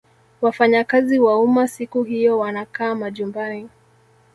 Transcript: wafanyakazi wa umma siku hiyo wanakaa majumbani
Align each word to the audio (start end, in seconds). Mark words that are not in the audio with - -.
wafanyakazi 0.41 1.19
wa 1.19 1.39
umma 1.39 1.67
siku 1.67 2.03
hiyo 2.03 2.39
wanakaa 2.39 2.95
majumbani 2.95 3.69